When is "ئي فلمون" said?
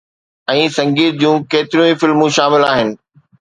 1.91-2.35